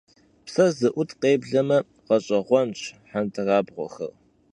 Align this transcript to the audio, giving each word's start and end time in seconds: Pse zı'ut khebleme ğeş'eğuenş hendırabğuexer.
Pse 0.45 0.65
zı'ut 0.77 1.11
khebleme 1.19 1.77
ğeş'eğuenş 2.07 2.81
hendırabğuexer. 3.11 4.13